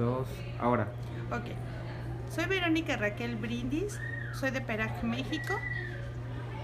[0.00, 0.26] dos,
[0.58, 0.88] ahora.
[1.30, 1.50] Ok.
[2.34, 4.00] Soy Verónica Raquel Brindis,
[4.32, 5.54] soy de Peraj, México.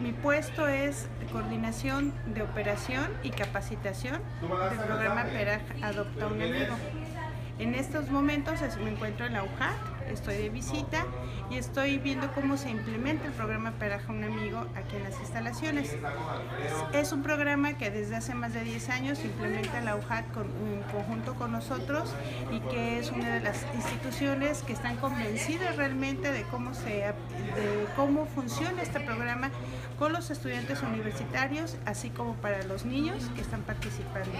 [0.01, 6.75] Mi puesto es coordinación de operación y capacitación del programa Peraj Adopta un Amigo.
[7.59, 11.05] En estos momentos me encuentro en la UJAT, estoy de visita
[11.51, 15.95] y estoy viendo cómo se implementa el programa Peraja un Amigo aquí en las instalaciones.
[16.93, 20.83] Es un programa que desde hace más de 10 años implementa la UJAT con, en
[20.93, 22.13] conjunto con nosotros
[22.51, 27.87] y que es una de las instituciones que están convencidas realmente de cómo, se, de
[27.95, 29.51] cómo funciona este programa
[29.99, 34.31] con los estudiantes universitarios, así como para los niños que están participando.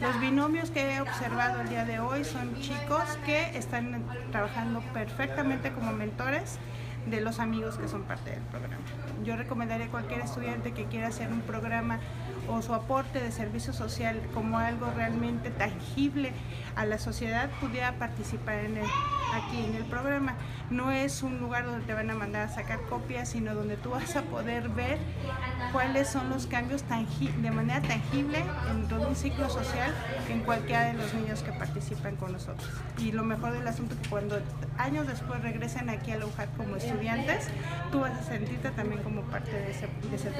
[0.00, 4.80] Los binomios que he observado el día de hoy son chicos que están trabajando
[5.10, 6.58] perfectamente como mentores
[7.06, 8.82] de los amigos que son parte del programa.
[9.24, 11.98] Yo recomendaría a cualquier estudiante que quiera hacer un programa
[12.48, 16.32] o su aporte de servicio social como algo realmente tangible
[16.80, 18.86] a la sociedad, pudiera participar en el,
[19.34, 20.34] aquí en el programa.
[20.70, 23.90] No es un lugar donde te van a mandar a sacar copias, sino donde tú
[23.90, 24.98] vas a poder ver
[25.72, 29.94] cuáles son los cambios de manera tangible en todo un ciclo social
[30.30, 32.68] en cualquiera de los niños que participan con nosotros.
[32.98, 34.40] Y lo mejor del asunto es que cuando
[34.78, 37.48] años después regresen aquí a la UJAT como estudiantes,
[37.92, 40.30] tú vas a sentirte también como parte de ese, de ese.